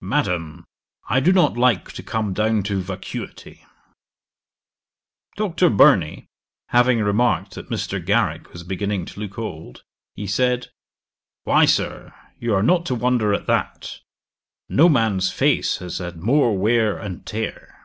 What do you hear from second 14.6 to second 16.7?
no man's face has had more